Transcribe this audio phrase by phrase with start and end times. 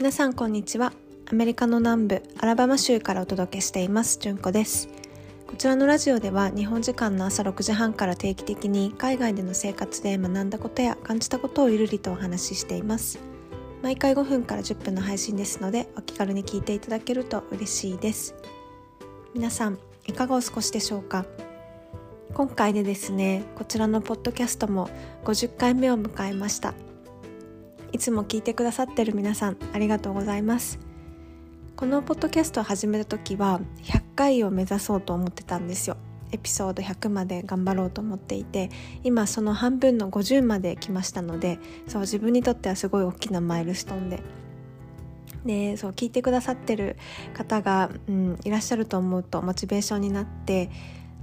[0.00, 0.94] 皆さんこんにちは。
[1.30, 4.88] アメリカの南部アラバマ州からお届けしていますじゅんこです。
[5.46, 13.18] こちらのラジオでは日本時間の朝6時半から定期的に海外での生活で学んだことや感じたことをゆるりとお話ししています。
[13.82, 18.34] 毎回5分から10分の配信ですのでお気軽に聞いていただけると嬉しいです。
[19.34, 21.26] 皆さんいかがお過ごしでしょうか？
[22.32, 24.88] 今回でですねこちらのポッドキャストも
[25.24, 26.72] 50回目を迎えました。
[27.92, 30.78] いつも聞いてくださってる皆さんありがとうございます。
[31.76, 35.96] このポッドキャストを始めた時は100回を目指そうと思ってたんですよ。
[36.32, 38.70] エピソード100まで頑張ろうと思っていて
[39.02, 41.58] 今その半分の50まで来ましたので
[41.88, 44.22] そう自分にとってはすごい大きなマイルストーンで。
[45.44, 46.96] でそう聞いてくださってる
[47.32, 50.70] 方が、うん、いらっしゃると思うとモチベーションになって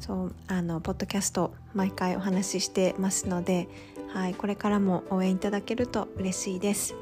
[0.00, 3.68] そうあのポッドキャスト毎回お話ししてますので、
[4.08, 6.94] はい、これからも応援いただけると嬉しいです。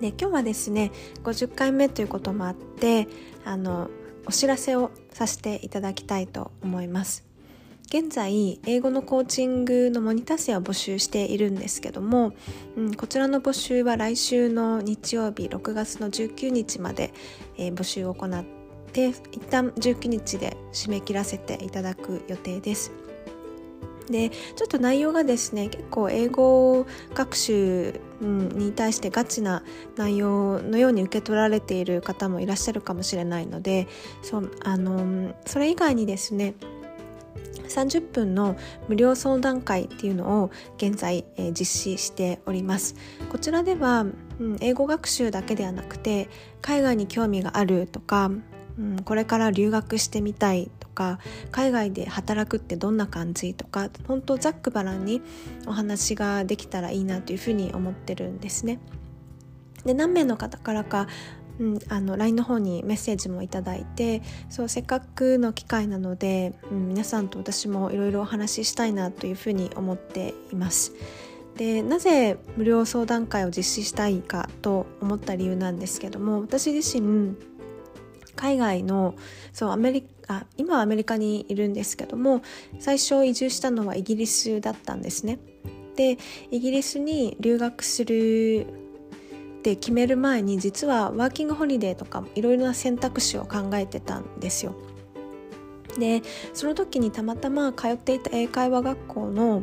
[0.00, 0.90] で今日はですね
[1.22, 3.06] 50回目ということもあって
[3.44, 3.88] あの
[4.26, 7.24] お知らせをさせていただきたいと思います。
[7.86, 12.32] 現在英語のコーチングのモニター生を募集しているんですけども、
[12.74, 17.12] うん、こちらの募集は来週の日曜日6月の19日まで、
[17.58, 18.61] えー、募集を行って
[18.92, 22.92] で一旦19日で締め切らせていただく予定です。
[24.10, 29.62] でちょっと内容がですね結構英語学習に対してガチな
[29.96, 33.88] 内容のように受け取られている方もいらっしゃるかもしれないので
[34.22, 36.54] そあのそれ以外にですね
[37.68, 38.56] 30分の
[38.88, 42.94] 無料相談会っていうのを現在、えー、実施しております
[43.30, 46.28] こちらでは、うん、英語学習だけではなくて
[46.60, 48.30] 海外に興味があるとか
[48.78, 51.18] うん、これから留学してみたいとか
[51.50, 55.22] 海外で働くってどんな感じとか本当ざっくばらんに
[55.66, 58.78] お話ができたらいいなというふうに思ってるんですね。
[59.84, 61.08] で何名の方からか
[61.58, 70.92] うん、あの LINE の方にメッセージもいただいてそうせっかくの機会なので、うん、皆さんと私もいろいろお話ししたいなというふうに思っています。
[71.56, 77.36] でなぜ無料相談会を実施したいかと思った理由なんですけども私自身
[78.36, 79.14] 海外の
[79.52, 82.42] そうアメリカ今はアメリカにいるんですけども
[82.78, 85.38] 最初移住したのはイギリスだったんですね。
[85.96, 86.16] で
[86.50, 88.66] イギリスに留学する
[89.58, 94.74] って決める前に実はワーキングホリデーとかいろいろな選択肢を考えてたんですよ。
[95.98, 96.22] で
[96.54, 99.62] その時にたまたま通っていた英会話学校の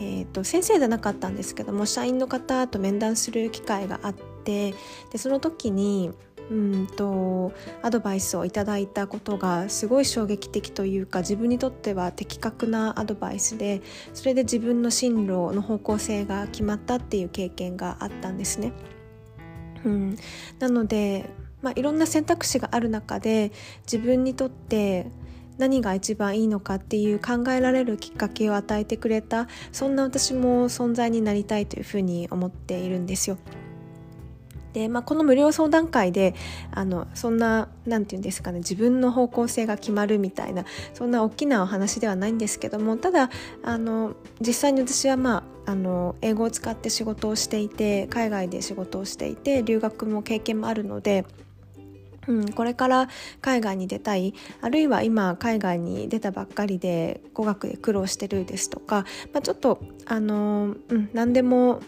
[0.00, 4.74] えー、と先生じゃなかったんですけども社員の方と面談する機会があって
[5.12, 6.10] でその時に
[6.50, 13.82] うんとアドバイスをいただいたことがすごい衝撃的というか自分にとっては的確なアドバイスで
[14.12, 18.72] それで自分の進路の方向性が決まったっていう経験があったんですね。
[19.84, 20.16] うん、
[20.58, 21.30] なので、
[21.62, 25.10] まあ、いろんな選択肢がある中で自分にとって
[25.58, 33.38] 何が一番いいのかっていう考えられるきっかけを与えてくれたそんな私も存在になりたいというふうに思っているんですよ。
[34.74, 36.34] で、まあ、この無料相談会で
[36.72, 43.30] あのそんな何て言うんですかね自分の方向性が決まるみたいなそんな大きなお話ではないんですけどもただ
[43.62, 51.24] あの実際に私はまああの英語を使って仕事をしていて海外で仕事をしていて留学も経験もあるので。
[52.26, 53.10] うん、これから
[53.42, 59.04] 海外に出たいあるいは今海外に出たばっかりで語学で苦労してるですとか、
[59.34, 61.80] まあ、ちょっとあの、うん、何でも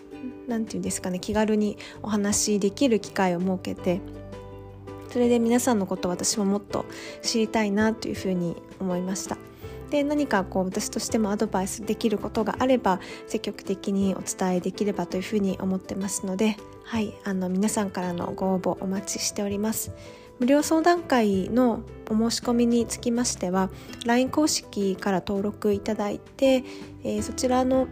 [0.48, 4.00] 何て言うんですかね気軽にお話しできる機会を設けて
[5.10, 6.84] それで皆さんのことを私ももっと
[7.22, 9.38] 知りたいなというふうに思いました。
[9.90, 19.92] で何かこう私としてもアドバイスできることがあれば積極的にお伝えできればというふうに思ってますので、はい、あの皆さんからのご応募お待ちしております。
[20.38, 23.70] 無料相談会のお申し込みにつきましては
[24.04, 26.62] LINE 公式から登録いただいて、
[27.04, 27.88] えー、そちらの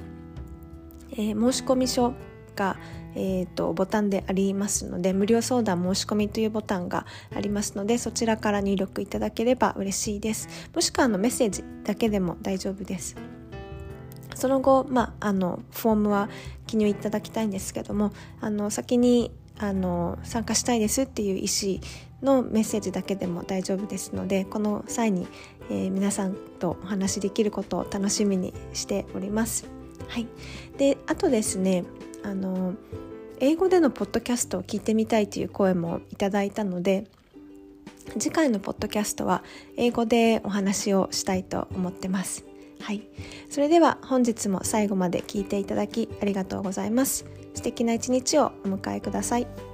[1.12, 2.14] えー、申込書
[2.54, 2.76] が、
[3.14, 13.16] えーと、ボタンでありますので無料相談申し込みというボタンがありますのでそちらから入力いただければ嬉しいですもしくはあのメッセージだけでも大丈夫です
[14.34, 16.28] その後、まあ、あのフォームは
[16.66, 21.80] 記入いただきたいんですけどもあの先にあの参加したいですっていう意思
[22.22, 25.28] のメッセージだけでも大丈夫ですのでこの際に、
[25.70, 29.73] えー、皆さんとお話しできることを楽しみにしております。
[30.08, 30.26] はい、
[30.76, 31.84] であとですね
[32.22, 32.74] あの
[33.40, 37.04] 英語でのポッドキャストを聞いてみたいという声もいただいたので
[38.18, 39.42] 次回のポッドキャストは
[39.76, 42.44] 英語でお話をしたいと思ってます。
[42.80, 43.02] はい、
[43.48, 47.24] それでは本日も最後まで聞いていただきありがとうございます。
[47.54, 49.73] 素敵な一日をお迎えください。